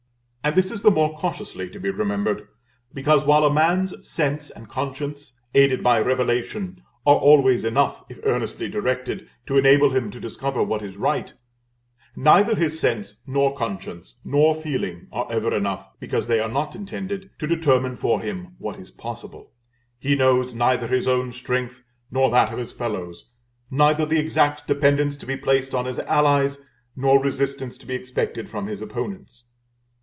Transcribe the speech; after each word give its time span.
And 0.43 0.55
this 0.55 0.71
is 0.71 0.81
the 0.81 0.89
more 0.89 1.15
cautiously 1.19 1.69
to 1.69 1.79
be 1.79 1.91
remembered; 1.91 2.47
because, 2.95 3.23
while 3.23 3.45
a 3.45 3.53
man's 3.53 3.93
sense 4.09 4.49
and 4.49 4.67
conscience, 4.67 5.35
aided 5.53 5.83
by 5.83 5.99
Revelation, 6.01 6.81
are 7.05 7.17
always 7.17 7.63
enough, 7.63 8.03
if 8.09 8.19
earnestly 8.23 8.67
directed, 8.67 9.29
to 9.45 9.55
enable 9.59 9.91
him 9.91 10.09
to 10.09 10.19
discover 10.19 10.63
what 10.63 10.81
is 10.81 10.97
right, 10.97 11.35
neither 12.15 12.55
his 12.55 12.79
sense, 12.79 13.21
nor 13.27 13.55
conscience, 13.55 14.19
nor 14.25 14.55
feeling, 14.55 15.05
are 15.11 15.31
ever 15.31 15.55
enough, 15.55 15.87
because 15.99 16.25
they 16.25 16.39
are 16.39 16.49
not 16.49 16.75
intended, 16.75 17.29
to 17.37 17.45
determine 17.45 17.95
for 17.95 18.19
him 18.19 18.55
what 18.57 18.79
is 18.79 18.89
possible. 18.89 19.51
He 19.99 20.15
knows 20.15 20.55
neither 20.55 20.87
his 20.87 21.07
own 21.07 21.31
strength 21.33 21.83
nor 22.09 22.31
that 22.31 22.51
of 22.51 22.57
his 22.57 22.71
fellows, 22.73 23.29
neither 23.69 24.07
the 24.07 24.19
exact 24.19 24.67
dependence 24.67 25.15
to 25.17 25.27
be 25.27 25.37
placed 25.37 25.75
on 25.75 25.85
his 25.85 25.99
allies 25.99 26.65
nor 26.95 27.21
resistance 27.23 27.77
to 27.77 27.85
be 27.85 27.93
expected 27.93 28.49
from 28.49 28.65
his 28.65 28.81
opponents. 28.81 29.45